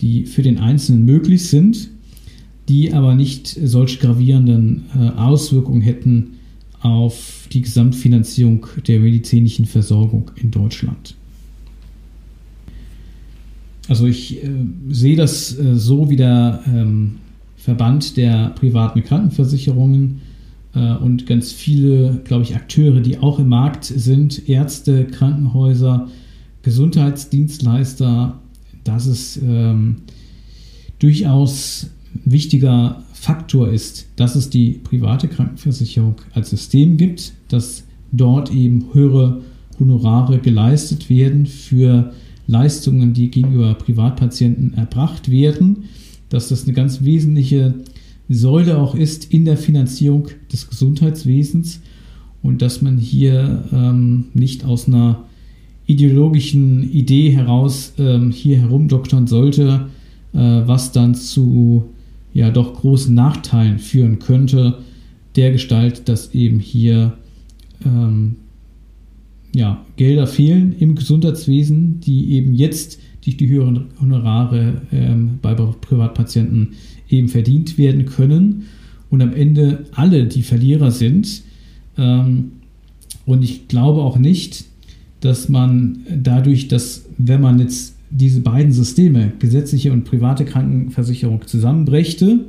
die 0.00 0.26
für 0.26 0.42
den 0.42 0.58
Einzelnen 0.58 1.04
möglich 1.04 1.48
sind, 1.48 1.90
die 2.68 2.92
aber 2.92 3.14
nicht 3.14 3.48
solch 3.48 4.00
gravierenden 4.00 4.84
äh, 4.96 5.08
Auswirkungen 5.18 5.82
hätten 5.82 6.38
auf 6.80 7.48
die 7.52 7.62
Gesamtfinanzierung 7.62 8.66
der 8.86 9.00
medizinischen 9.00 9.66
Versorgung 9.66 10.30
in 10.36 10.50
Deutschland. 10.50 11.16
Also 13.88 14.06
ich 14.06 14.42
äh, 14.42 14.48
sehe 14.88 15.16
das 15.16 15.58
äh, 15.58 15.74
so 15.74 16.08
wie 16.08 16.16
der 16.16 16.62
ähm, 16.66 17.16
Verband 17.60 18.16
der 18.16 18.50
privaten 18.50 19.04
Krankenversicherungen 19.04 20.22
äh, 20.74 20.94
und 20.94 21.26
ganz 21.26 21.52
viele, 21.52 22.22
glaube 22.24 22.42
ich, 22.42 22.56
Akteure, 22.56 23.00
die 23.00 23.18
auch 23.18 23.38
im 23.38 23.50
Markt 23.50 23.84
sind, 23.84 24.48
Ärzte, 24.48 25.04
Krankenhäuser, 25.04 26.08
Gesundheitsdienstleister, 26.62 28.40
dass 28.82 29.04
es 29.04 29.38
ähm, 29.42 29.96
durchaus 30.98 31.90
wichtiger 32.24 33.02
Faktor 33.12 33.68
ist, 33.68 34.08
dass 34.16 34.36
es 34.36 34.48
die 34.48 34.80
private 34.82 35.28
Krankenversicherung 35.28 36.16
als 36.32 36.48
System 36.50 36.96
gibt, 36.96 37.34
dass 37.48 37.84
dort 38.10 38.50
eben 38.50 38.86
höhere 38.94 39.42
Honorare 39.78 40.38
geleistet 40.38 41.10
werden 41.10 41.44
für 41.44 42.14
Leistungen, 42.46 43.12
die 43.12 43.30
gegenüber 43.30 43.74
Privatpatienten 43.74 44.74
erbracht 44.74 45.30
werden, 45.30 45.84
dass 46.30 46.48
das 46.48 46.64
eine 46.64 46.72
ganz 46.72 47.04
wesentliche 47.04 47.74
Säule 48.28 48.78
auch 48.78 48.94
ist 48.94 49.32
in 49.32 49.44
der 49.44 49.56
Finanzierung 49.56 50.28
des 50.50 50.68
Gesundheitswesens 50.68 51.80
und 52.42 52.62
dass 52.62 52.80
man 52.80 52.96
hier 52.96 53.64
ähm, 53.72 54.26
nicht 54.32 54.64
aus 54.64 54.88
einer 54.88 55.24
ideologischen 55.86 56.90
Idee 56.90 57.30
heraus 57.30 57.92
ähm, 57.98 58.30
hier 58.30 58.58
herumdoktern 58.58 59.26
sollte, 59.26 59.88
äh, 60.32 60.38
was 60.38 60.92
dann 60.92 61.14
zu 61.14 61.86
ja 62.32 62.50
doch 62.50 62.74
großen 62.74 63.12
Nachteilen 63.12 63.80
führen 63.80 64.20
könnte, 64.20 64.78
der 65.34 65.50
Gestalt, 65.50 66.08
dass 66.08 66.32
eben 66.32 66.60
hier 66.60 67.14
ähm, 67.84 68.36
ja, 69.54 69.84
Gelder 69.96 70.26
fehlen 70.26 70.74
im 70.78 70.94
Gesundheitswesen, 70.94 72.00
die 72.00 72.32
eben 72.32 72.54
jetzt 72.54 73.00
durch 73.30 73.36
die 73.36 73.48
höheren 73.48 73.86
Honorare 74.00 74.82
ähm, 74.92 75.38
bei 75.40 75.54
Privatpatienten 75.54 76.70
eben 77.08 77.28
verdient 77.28 77.78
werden 77.78 78.06
können 78.06 78.64
und 79.08 79.22
am 79.22 79.32
Ende 79.32 79.84
alle 79.92 80.26
die 80.26 80.42
Verlierer 80.42 80.90
sind. 80.90 81.42
Ähm, 81.96 82.52
und 83.26 83.44
ich 83.44 83.68
glaube 83.68 84.02
auch 84.02 84.18
nicht, 84.18 84.64
dass 85.20 85.48
man 85.48 86.00
dadurch, 86.12 86.66
dass 86.66 87.06
wenn 87.18 87.40
man 87.40 87.60
jetzt 87.60 87.94
diese 88.10 88.40
beiden 88.40 88.72
Systeme, 88.72 89.32
gesetzliche 89.38 89.92
und 89.92 90.04
private 90.04 90.44
Krankenversicherung, 90.44 91.46
zusammenbrächte, 91.46 92.46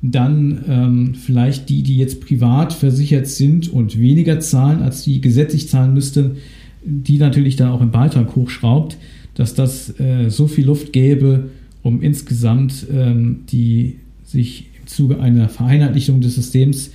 dann 0.00 0.64
ähm, 0.68 1.14
vielleicht 1.14 1.68
die, 1.70 1.82
die 1.82 1.96
jetzt 1.96 2.20
privat 2.20 2.72
versichert 2.72 3.26
sind 3.26 3.68
und 3.68 3.98
weniger 3.98 4.38
zahlen, 4.38 4.82
als 4.82 5.02
die 5.02 5.20
gesetzlich 5.20 5.68
zahlen 5.68 5.94
müsste, 5.94 6.36
die 6.84 7.18
natürlich 7.18 7.56
dann 7.56 7.70
auch 7.70 7.80
im 7.80 7.90
Beitrag 7.90 8.36
hochschraubt, 8.36 8.96
dass 9.34 9.54
das 9.54 9.98
äh, 10.00 10.30
so 10.30 10.46
viel 10.46 10.66
Luft 10.66 10.92
gäbe, 10.92 11.50
um 11.82 12.00
insgesamt 12.02 12.86
ähm, 12.92 13.40
die 13.50 13.96
sich 14.24 14.66
im 14.80 14.86
Zuge 14.86 15.20
einer 15.20 15.48
Vereinheitlichung 15.48 16.20
des 16.20 16.34
Systems 16.36 16.90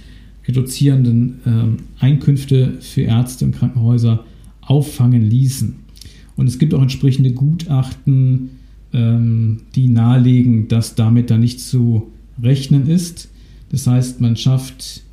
reduzierenden 0.47 1.39
ähm, 1.45 1.77
Einkünfte 1.99 2.77
für 2.79 3.01
Ärzte 3.01 3.45
und 3.45 3.55
Krankenhäuser 3.55 4.25
auffangen 4.61 5.29
ließen. 5.29 5.75
Und 6.35 6.47
es 6.47 6.57
gibt 6.57 6.73
auch 6.73 6.81
entsprechende 6.81 7.31
Gutachten, 7.33 8.51
ähm, 8.93 9.61
die 9.75 9.87
nahelegen, 9.87 10.67
dass 10.67 10.95
damit 10.95 11.29
da 11.29 11.37
nicht 11.37 11.59
zu 11.59 12.07
Rechnen 12.41 12.87
ist. 12.87 13.29
Das 13.71 13.85
heißt, 13.85 14.21
man 14.21 14.35
schafft 14.35 15.03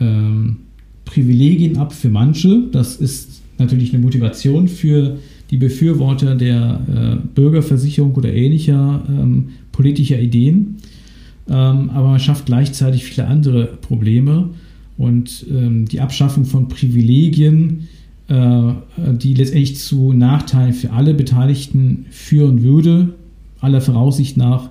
ähm, 0.00 0.58
Privilegien 1.04 1.76
ab 1.76 1.92
für 1.92 2.08
manche. 2.08 2.68
Das 2.70 2.96
ist 2.96 3.42
natürlich 3.58 3.92
eine 3.92 4.02
Motivation 4.02 4.68
für 4.68 5.18
die 5.52 5.58
Befürworter 5.58 6.34
der 6.34 6.80
äh, 6.88 7.26
Bürgerversicherung 7.34 8.14
oder 8.14 8.32
ähnlicher 8.32 9.04
ähm, 9.06 9.50
politischer 9.70 10.18
Ideen. 10.18 10.78
Ähm, 11.46 11.90
aber 11.90 12.08
man 12.08 12.20
schafft 12.20 12.46
gleichzeitig 12.46 13.04
viele 13.04 13.26
andere 13.26 13.66
Probleme. 13.66 14.48
Und 14.96 15.44
ähm, 15.50 15.86
die 15.86 16.00
Abschaffung 16.00 16.46
von 16.46 16.68
Privilegien, 16.68 17.88
äh, 18.28 18.72
die 19.12 19.34
letztendlich 19.34 19.76
zu 19.76 20.14
Nachteilen 20.14 20.72
für 20.72 20.90
alle 20.92 21.12
Beteiligten 21.12 22.06
führen 22.10 22.62
würde, 22.62 23.10
aller 23.60 23.82
Voraussicht 23.82 24.38
nach, 24.38 24.70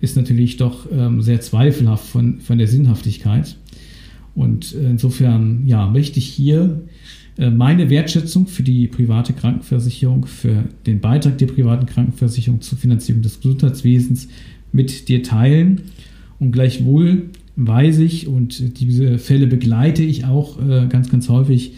ist 0.00 0.16
natürlich 0.16 0.56
doch 0.56 0.86
ähm, 0.90 1.20
sehr 1.20 1.42
zweifelhaft 1.42 2.06
von, 2.06 2.40
von 2.40 2.56
der 2.56 2.66
Sinnhaftigkeit. 2.66 3.56
Und 4.34 4.72
insofern, 4.72 5.64
ja, 5.66 5.86
möchte 5.86 6.18
ich 6.18 6.26
hier 6.26 6.64
äh, 6.64 7.14
meine 7.36 7.90
Wertschätzung 7.90 8.46
für 8.46 8.62
die 8.62 8.86
private 8.86 9.32
Krankenversicherung, 9.32 10.26
für 10.26 10.64
den 10.86 11.00
Beitrag 11.00 11.36
der 11.38 11.46
privaten 11.46 11.86
Krankenversicherung 11.86 12.60
zur 12.60 12.78
Finanzierung 12.78 13.22
des 13.22 13.40
Gesundheitswesens 13.40 14.28
mit 14.70 15.08
dir 15.08 15.22
teilen. 15.22 15.82
Und 16.38 16.52
gleichwohl 16.52 17.30
weiß 17.56 17.98
ich, 17.98 18.26
und 18.26 18.78
diese 18.78 19.18
Fälle 19.18 19.46
begleite 19.46 20.02
ich 20.02 20.24
auch 20.24 20.60
äh, 20.60 20.86
ganz, 20.88 21.08
ganz 21.10 21.28
häufig, 21.28 21.72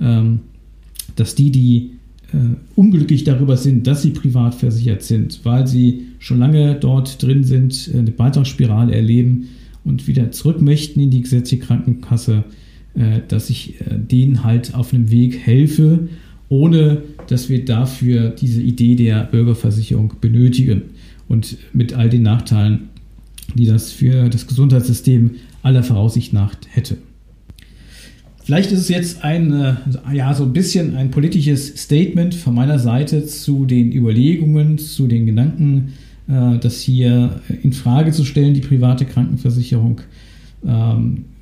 ähm, 0.00 0.40
dass 1.16 1.34
die, 1.34 1.50
die 1.50 1.90
äh, 2.32 2.56
unglücklich 2.76 3.24
darüber 3.24 3.56
sind, 3.56 3.86
dass 3.86 4.02
sie 4.02 4.10
privat 4.10 4.54
versichert 4.54 5.02
sind, 5.02 5.40
weil 5.44 5.66
sie 5.66 6.06
schon 6.18 6.38
lange 6.38 6.74
dort 6.74 7.22
drin 7.22 7.44
sind, 7.44 7.90
eine 7.92 8.10
Beitragsspirale 8.10 8.94
erleben 8.94 9.48
und 9.84 10.06
wieder 10.06 10.30
zurück 10.30 10.60
möchten 10.60 11.00
in 11.00 11.10
die 11.10 11.22
gesetzliche 11.22 11.64
Krankenkasse, 11.64 12.44
äh, 12.98 13.20
dass 13.28 13.48
ich 13.48 13.80
äh, 13.80 13.96
denen 13.96 14.42
halt 14.42 14.74
auf 14.74 14.92
einem 14.92 15.12
Weg 15.12 15.38
helfe, 15.38 16.08
ohne 16.48 17.02
dass 17.28 17.48
wir 17.48 17.64
dafür 17.64 18.30
diese 18.30 18.60
Idee 18.60 18.96
der 18.96 19.22
Bürgerversicherung 19.22 20.14
benötigen 20.20 20.82
und 21.28 21.58
mit 21.72 21.92
all 21.92 22.08
den 22.08 22.22
Nachteilen, 22.22 22.88
die 23.54 23.66
das 23.66 23.92
für 23.92 24.28
das 24.28 24.48
Gesundheitssystem 24.48 25.36
aller 25.62 25.84
Voraussicht 25.84 26.32
nach 26.32 26.56
hätte. 26.70 26.96
Vielleicht 28.42 28.72
ist 28.72 28.80
es 28.80 28.88
jetzt 28.88 29.22
ein, 29.22 29.52
äh, 29.52 29.74
ja, 30.12 30.34
so 30.34 30.42
ein 30.42 30.52
bisschen 30.52 30.96
ein 30.96 31.12
politisches 31.12 31.68
Statement 31.80 32.34
von 32.34 32.54
meiner 32.54 32.80
Seite 32.80 33.26
zu 33.26 33.64
den 33.64 33.92
Überlegungen, 33.92 34.78
zu 34.78 35.06
den 35.06 35.26
Gedanken, 35.26 35.92
das 36.26 36.82
hier 36.82 37.40
in 37.62 37.72
Frage 37.72 38.12
zu 38.12 38.22
stellen, 38.26 38.52
die 38.52 38.60
private 38.60 39.06
Krankenversicherung. 39.06 40.02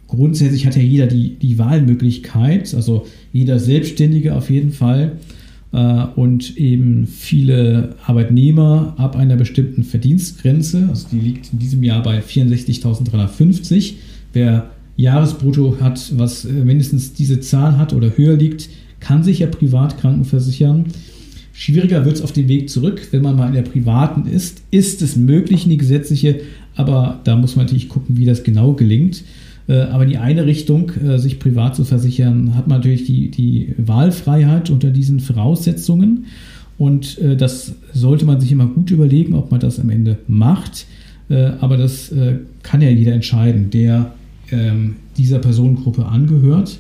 Grundsätzlich 0.09 0.67
hat 0.67 0.77
ja 0.77 0.83
jeder 0.83 1.07
die, 1.07 1.37
die 1.37 1.59
Wahlmöglichkeit, 1.59 2.75
also 2.75 3.07
jeder 3.33 3.59
Selbstständige 3.59 4.37
auf 4.37 4.51
jeden 4.51 4.71
Fall 4.71 5.19
äh, 5.73 6.05
und 6.15 6.57
eben 6.57 7.07
viele 7.07 7.97
Arbeitnehmer 8.05 8.95
ab 8.99 9.17
einer 9.17 9.37
bestimmten 9.37 9.83
Verdienstgrenze, 9.83 10.87
also 10.89 11.09
die 11.11 11.19
liegt 11.19 11.53
in 11.53 11.59
diesem 11.59 11.83
Jahr 11.83 12.03
bei 12.03 12.21
64.350. 12.21 13.95
Wer 14.33 14.71
Jahresbrutto 14.97 15.79
hat, 15.81 16.13
was 16.17 16.45
äh, 16.45 16.53
mindestens 16.53 17.13
diese 17.13 17.41
Zahl 17.41 17.77
hat 17.77 17.93
oder 17.93 18.17
höher 18.17 18.37
liegt, 18.37 18.69
kann 19.01 19.23
sich 19.23 19.41
ja 19.41 19.47
privat 19.47 19.99
krankenversichern. 19.99 20.87
Schwieriger 21.53 22.05
wird 22.05 22.17
es 22.17 22.23
auf 22.23 22.33
dem 22.33 22.49
Weg 22.49 22.71
zurück, 22.71 23.09
wenn 23.11 23.23
man 23.23 23.37
mal 23.37 23.49
in 23.49 23.55
der 23.55 23.63
privaten 23.63 24.27
ist. 24.27 24.63
Ist 24.71 25.03
es 25.03 25.17
möglich 25.17 25.65
in 25.65 25.71
die 25.71 25.79
gesetzliche, 25.79 26.41
aber 26.75 27.21
da 27.25 27.35
muss 27.35 27.57
man 27.57 27.65
natürlich 27.65 27.89
gucken, 27.89 28.19
wie 28.19 28.27
das 28.27 28.45
genau 28.45 28.75
gelingt. 28.75 29.25
Äh, 29.69 29.81
aber 29.81 30.07
die 30.07 30.19
eine 30.19 30.47
Richtung, 30.47 30.91
äh, 30.91 31.19
sich 31.19 31.39
privat 31.39 31.75
zu 31.75 31.85
versichern, 31.85 32.55
hat 32.55 32.69
man 32.69 32.79
natürlich 32.79 33.05
die, 33.05 33.31
die 33.31 33.75
Wahlfreiheit 33.79 34.71
unter 34.71 34.91
diesen 34.91 35.21
Voraussetzungen. 35.21 36.27
Und 36.79 37.19
äh, 37.19 37.37
das 37.37 37.75
sollte 37.93 38.27
man 38.27 38.41
sich 38.41 38.53
immer 38.53 38.67
gut 38.67 38.91
überlegen, 38.91 39.35
ob 39.35 39.51
man 39.51 39.61
das 39.61 39.81
am 39.81 39.91
Ende 39.91 40.19
macht. 40.29 40.87
Aber 41.59 41.77
das 41.77 42.15
kann 42.63 42.83
ja 42.83 42.89
jeder 42.89 43.13
entscheiden, 43.13 43.71
der 43.71 44.13
ähm, 44.53 44.95
dieser 45.19 45.41
Personengruppe 45.41 46.07
angehört. 46.07 46.79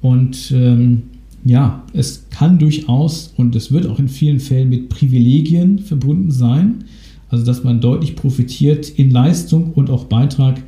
Und 0.00 0.50
ähm, 0.50 1.02
ja, 1.44 1.84
es 1.92 2.24
kann 2.30 2.58
durchaus 2.58 3.34
und 3.36 3.54
es 3.54 3.70
wird 3.70 3.86
auch 3.86 3.98
in 3.98 4.08
vielen 4.08 4.40
Fällen 4.40 4.70
mit 4.70 4.88
Privilegien 4.88 5.78
verbunden 5.78 6.30
sein. 6.30 6.84
Also 7.28 7.44
dass 7.44 7.64
man 7.64 7.82
deutlich 7.82 8.16
profitiert 8.16 8.88
in 8.88 9.10
Leistung 9.10 9.72
und 9.74 9.90
auch 9.90 10.04
Beitrag 10.04 10.62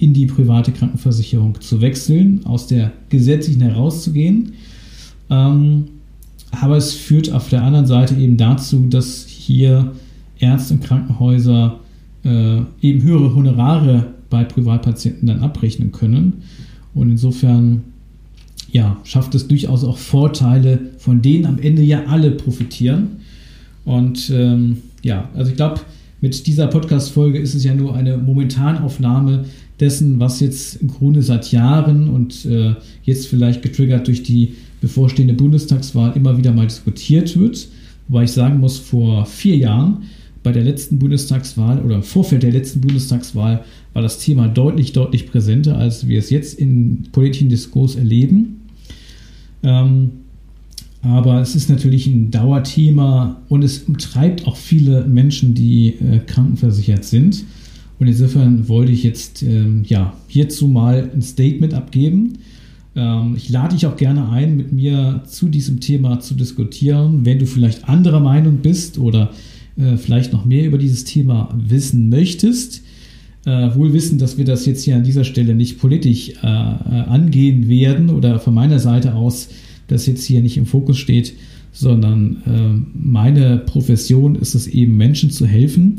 in 0.00 0.14
die 0.14 0.26
private 0.26 0.72
Krankenversicherung 0.72 1.60
zu 1.60 1.82
wechseln, 1.82 2.40
aus 2.44 2.66
der 2.66 2.90
gesetzlichen 3.10 3.60
herauszugehen. 3.60 4.54
Ähm, 5.28 5.84
aber 6.50 6.78
es 6.78 6.94
führt 6.94 7.30
auf 7.30 7.50
der 7.50 7.62
anderen 7.62 7.86
Seite 7.86 8.14
eben 8.16 8.38
dazu, 8.38 8.86
dass 8.88 9.26
hier 9.26 9.92
Ärzte 10.38 10.74
und 10.74 10.82
Krankenhäuser 10.82 11.78
äh, 12.24 12.60
eben 12.80 13.02
höhere 13.02 13.34
Honorare 13.34 14.06
bei 14.30 14.42
Privatpatienten 14.42 15.28
dann 15.28 15.40
abrechnen 15.40 15.92
können. 15.92 16.44
Und 16.94 17.10
insofern 17.10 17.82
ja, 18.72 18.96
schafft 19.04 19.34
es 19.34 19.48
durchaus 19.48 19.84
auch 19.84 19.98
Vorteile, 19.98 20.78
von 20.96 21.20
denen 21.20 21.44
am 21.44 21.58
Ende 21.58 21.82
ja 21.82 22.04
alle 22.06 22.30
profitieren. 22.30 23.18
Und 23.84 24.30
ähm, 24.30 24.78
ja, 25.02 25.28
also 25.34 25.50
ich 25.50 25.56
glaube, 25.56 25.80
mit 26.22 26.46
dieser 26.46 26.66
Podcast-Folge 26.66 27.38
ist 27.38 27.54
es 27.54 27.64
ja 27.64 27.74
nur 27.74 27.94
eine 27.94 28.18
Momentanaufnahme 28.18 29.44
dessen, 29.80 30.20
was 30.20 30.40
jetzt 30.40 30.76
im 30.76 30.88
Grunde 30.88 31.22
seit 31.22 31.52
Jahren 31.52 32.08
und 32.08 32.44
äh, 32.44 32.74
jetzt 33.02 33.26
vielleicht 33.26 33.62
getriggert 33.62 34.06
durch 34.06 34.22
die 34.22 34.54
bevorstehende 34.80 35.34
Bundestagswahl 35.34 36.12
immer 36.16 36.36
wieder 36.36 36.52
mal 36.52 36.66
diskutiert 36.66 37.38
wird. 37.38 37.68
Wobei 38.08 38.24
ich 38.24 38.32
sagen 38.32 38.60
muss, 38.60 38.78
vor 38.78 39.26
vier 39.26 39.56
Jahren 39.56 40.02
bei 40.42 40.52
der 40.52 40.64
letzten 40.64 40.98
Bundestagswahl 40.98 41.82
oder 41.82 41.96
im 41.96 42.02
Vorfeld 42.02 42.42
der 42.42 42.52
letzten 42.52 42.80
Bundestagswahl 42.80 43.64
war 43.92 44.02
das 44.02 44.18
Thema 44.18 44.48
deutlich, 44.48 44.92
deutlich 44.92 45.30
präsenter, 45.30 45.76
als 45.76 46.08
wir 46.08 46.18
es 46.18 46.30
jetzt 46.30 46.58
im 46.58 47.04
politischen 47.12 47.48
Diskurs 47.48 47.96
erleben. 47.96 48.62
Ähm, 49.62 50.10
aber 51.02 51.40
es 51.40 51.54
ist 51.54 51.70
natürlich 51.70 52.06
ein 52.06 52.30
Dauerthema 52.30 53.40
und 53.48 53.62
es 53.62 53.84
treibt 53.98 54.46
auch 54.46 54.56
viele 54.56 55.06
Menschen, 55.06 55.54
die 55.54 55.88
äh, 55.88 56.20
krankenversichert 56.26 57.04
sind. 57.04 57.44
Und 58.00 58.08
insofern 58.08 58.66
wollte 58.66 58.92
ich 58.92 59.04
jetzt 59.04 59.42
ähm, 59.42 59.84
ja, 59.86 60.14
hierzu 60.26 60.66
mal 60.66 61.10
ein 61.14 61.20
Statement 61.20 61.74
abgeben. 61.74 62.38
Ähm, 62.96 63.34
ich 63.36 63.50
lade 63.50 63.74
dich 63.74 63.86
auch 63.86 63.96
gerne 63.96 64.30
ein, 64.30 64.56
mit 64.56 64.72
mir 64.72 65.22
zu 65.28 65.48
diesem 65.48 65.80
Thema 65.80 66.18
zu 66.18 66.34
diskutieren. 66.34 67.26
Wenn 67.26 67.38
du 67.38 67.46
vielleicht 67.46 67.90
anderer 67.90 68.20
Meinung 68.20 68.56
bist 68.62 68.98
oder 68.98 69.30
äh, 69.76 69.98
vielleicht 69.98 70.32
noch 70.32 70.46
mehr 70.46 70.66
über 70.66 70.78
dieses 70.78 71.04
Thema 71.04 71.54
wissen 71.54 72.08
möchtest, 72.08 72.82
äh, 73.44 73.74
wohl 73.74 73.92
wissen, 73.92 74.18
dass 74.18 74.38
wir 74.38 74.46
das 74.46 74.64
jetzt 74.64 74.82
hier 74.82 74.96
an 74.96 75.04
dieser 75.04 75.24
Stelle 75.24 75.54
nicht 75.54 75.78
politisch 75.78 76.30
äh, 76.42 76.46
äh 76.46 76.46
angehen 76.46 77.68
werden 77.68 78.08
oder 78.08 78.38
von 78.38 78.54
meiner 78.54 78.78
Seite 78.78 79.14
aus, 79.14 79.48
dass 79.88 80.06
jetzt 80.06 80.24
hier 80.24 80.40
nicht 80.40 80.56
im 80.56 80.64
Fokus 80.64 80.96
steht, 80.96 81.34
sondern 81.72 82.42
äh, 82.46 82.98
meine 82.98 83.58
Profession 83.58 84.36
ist 84.36 84.54
es 84.54 84.68
eben, 84.68 84.96
Menschen 84.96 85.30
zu 85.30 85.44
helfen 85.44 85.96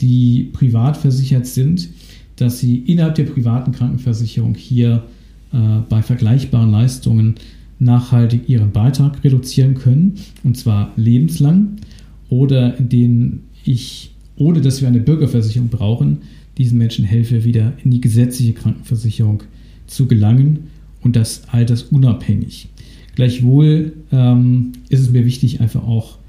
die 0.00 0.50
privat 0.52 0.96
versichert 0.96 1.46
sind, 1.46 1.88
dass 2.36 2.58
sie 2.58 2.78
innerhalb 2.78 3.16
der 3.16 3.24
privaten 3.24 3.72
Krankenversicherung 3.72 4.54
hier 4.54 5.04
äh, 5.52 5.80
bei 5.88 6.02
vergleichbaren 6.02 6.70
Leistungen 6.70 7.34
nachhaltig 7.78 8.48
ihren 8.48 8.72
Beitrag 8.72 9.22
reduzieren 9.24 9.74
können, 9.74 10.14
und 10.44 10.56
zwar 10.56 10.92
lebenslang, 10.96 11.76
oder 12.28 12.76
in 12.78 12.88
denen 12.88 13.42
ich, 13.64 14.12
ohne 14.36 14.60
dass 14.60 14.80
wir 14.80 14.88
eine 14.88 15.00
Bürgerversicherung 15.00 15.68
brauchen, 15.68 16.18
diesen 16.58 16.78
Menschen 16.78 17.04
helfe, 17.04 17.44
wieder 17.44 17.72
in 17.82 17.90
die 17.90 18.00
gesetzliche 18.00 18.52
Krankenversicherung 18.52 19.42
zu 19.86 20.06
gelangen 20.06 20.68
und 21.02 21.16
das 21.16 21.42
altersunabhängig. 21.48 22.68
Gleichwohl 23.16 23.92
ähm, 24.12 24.72
ist 24.88 25.00
es 25.00 25.10
mir 25.10 25.24
wichtig, 25.24 25.60
einfach 25.60 25.82
auch 25.82 26.19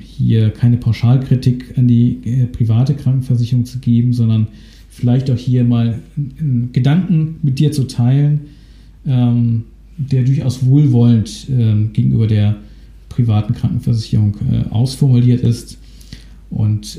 hier 0.00 0.50
keine 0.50 0.76
Pauschalkritik 0.76 1.78
an 1.78 1.86
die 1.86 2.18
äh, 2.24 2.46
private 2.46 2.94
Krankenversicherung 2.94 3.64
zu 3.64 3.78
geben, 3.78 4.12
sondern 4.12 4.48
vielleicht 4.88 5.30
auch 5.30 5.36
hier 5.36 5.64
mal 5.64 6.00
einen 6.16 6.70
Gedanken 6.72 7.36
mit 7.42 7.58
dir 7.58 7.70
zu 7.70 7.84
teilen, 7.84 8.40
ähm, 9.06 9.64
der 9.98 10.24
durchaus 10.24 10.64
wohlwollend 10.66 11.46
ähm, 11.50 11.92
gegenüber 11.92 12.26
der 12.26 12.56
privaten 13.08 13.54
Krankenversicherung 13.54 14.36
äh, 14.50 14.68
ausformuliert 14.70 15.42
ist 15.42 15.78
und 16.50 16.98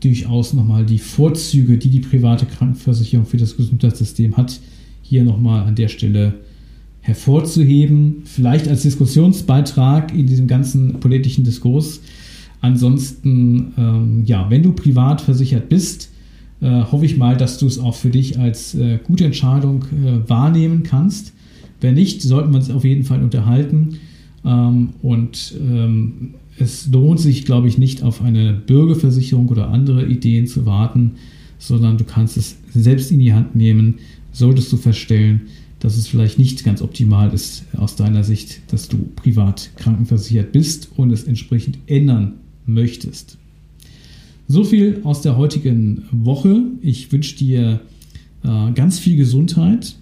durchaus 0.00 0.52
nochmal 0.52 0.84
die 0.84 0.98
Vorzüge, 0.98 1.78
die 1.78 1.88
die 1.88 2.00
private 2.00 2.44
Krankenversicherung 2.44 3.24
für 3.24 3.38
das 3.38 3.56
Gesundheitssystem 3.56 4.36
hat, 4.36 4.60
hier 5.00 5.24
nochmal 5.24 5.64
an 5.64 5.74
der 5.74 5.88
Stelle 5.88 6.34
hervorzuheben, 7.02 8.22
vielleicht 8.24 8.68
als 8.68 8.82
Diskussionsbeitrag 8.82 10.14
in 10.14 10.26
diesem 10.26 10.46
ganzen 10.46 11.00
politischen 11.00 11.44
Diskurs. 11.44 12.00
Ansonsten, 12.60 13.74
ähm, 13.76 14.22
ja, 14.24 14.48
wenn 14.48 14.62
du 14.62 14.72
privat 14.72 15.20
versichert 15.20 15.68
bist, 15.68 16.10
äh, 16.60 16.82
hoffe 16.84 17.04
ich 17.04 17.16
mal, 17.16 17.36
dass 17.36 17.58
du 17.58 17.66
es 17.66 17.80
auch 17.80 17.96
für 17.96 18.10
dich 18.10 18.38
als 18.38 18.76
äh, 18.76 19.00
gute 19.02 19.24
Entscheidung 19.24 19.84
äh, 19.84 20.28
wahrnehmen 20.28 20.84
kannst. 20.84 21.32
Wenn 21.80 21.94
nicht, 21.94 22.22
sollten 22.22 22.52
wir 22.52 22.58
uns 22.58 22.70
auf 22.70 22.84
jeden 22.84 23.02
Fall 23.02 23.20
unterhalten. 23.20 23.98
Ähm, 24.44 24.90
und 25.02 25.54
ähm, 25.60 26.34
es 26.56 26.86
lohnt 26.86 27.18
sich, 27.18 27.44
glaube 27.44 27.66
ich, 27.66 27.78
nicht 27.78 28.04
auf 28.04 28.22
eine 28.22 28.52
Bürgerversicherung 28.52 29.48
oder 29.48 29.68
andere 29.70 30.06
Ideen 30.06 30.46
zu 30.46 30.64
warten, 30.66 31.16
sondern 31.58 31.98
du 31.98 32.04
kannst 32.04 32.36
es 32.36 32.56
selbst 32.72 33.10
in 33.10 33.18
die 33.18 33.32
Hand 33.32 33.56
nehmen, 33.56 33.96
solltest 34.30 34.72
du 34.72 34.76
feststellen, 34.76 35.42
dass 35.82 35.96
es 35.96 36.06
vielleicht 36.06 36.38
nicht 36.38 36.62
ganz 36.62 36.80
optimal 36.80 37.34
ist 37.34 37.64
aus 37.76 37.96
deiner 37.96 38.22
Sicht, 38.22 38.60
dass 38.72 38.88
du 38.88 38.98
privat 39.16 39.70
krankenversichert 39.74 40.52
bist 40.52 40.90
und 40.96 41.10
es 41.10 41.24
entsprechend 41.24 41.76
ändern 41.88 42.34
möchtest. 42.66 43.36
So 44.46 44.62
viel 44.62 45.00
aus 45.02 45.22
der 45.22 45.36
heutigen 45.36 46.04
Woche. 46.12 46.62
Ich 46.82 47.10
wünsche 47.10 47.34
dir 47.34 47.80
äh, 48.44 48.72
ganz 48.72 49.00
viel 49.00 49.16
Gesundheit, 49.16 49.96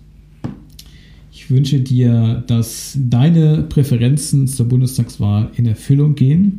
Ich 1.32 1.48
wünsche 1.48 1.80
dir, 1.80 2.44
dass 2.46 2.98
deine 3.00 3.62
Präferenzen 3.62 4.48
zur 4.48 4.68
Bundestagswahl 4.68 5.50
in 5.56 5.64
Erfüllung 5.64 6.14
gehen, 6.14 6.58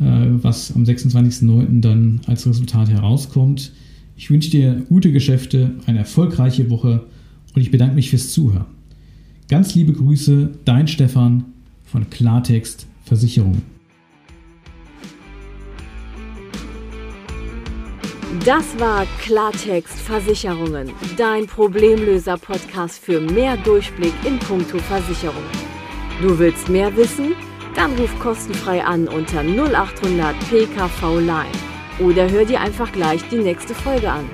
äh, 0.00 0.04
was 0.04 0.74
am 0.74 0.84
26.09. 0.84 1.82
dann 1.82 2.22
als 2.24 2.46
Resultat 2.46 2.88
herauskommt. 2.88 3.72
Ich 4.16 4.30
wünsche 4.30 4.50
dir 4.50 4.82
gute 4.88 5.12
Geschäfte, 5.12 5.72
eine 5.84 5.98
erfolgreiche 5.98 6.70
Woche 6.70 7.04
und 7.54 7.62
ich 7.62 7.70
bedanke 7.70 7.94
mich 7.94 8.10
fürs 8.10 8.30
Zuhören. 8.30 8.66
Ganz 9.48 9.74
liebe 9.74 9.92
Grüße, 9.92 10.50
dein 10.64 10.86
Stefan 10.86 11.44
von 11.84 12.08
Klartext 12.08 12.86
Versicherung. 13.04 13.62
Das 18.44 18.78
war 18.78 19.06
Klartext 19.20 19.98
Versicherungen, 19.98 20.92
dein 21.16 21.46
Problemlöser-Podcast 21.46 22.98
für 22.98 23.20
mehr 23.20 23.56
Durchblick 23.56 24.14
in 24.24 24.38
puncto 24.38 24.78
Versicherung. 24.78 25.42
Du 26.22 26.38
willst 26.38 26.68
mehr 26.68 26.96
wissen? 26.96 27.32
Dann 27.74 27.92
ruf 27.98 28.16
kostenfrei 28.18 28.84
an 28.84 29.08
unter 29.08 29.42
0800 29.42 30.34
PKV 30.48 31.18
Line 31.18 31.50
oder 31.98 32.30
hör 32.30 32.44
dir 32.44 32.60
einfach 32.60 32.90
gleich 32.92 33.20
die 33.30 33.38
nächste 33.38 33.74
Folge 33.74 34.10
an. 34.10 34.24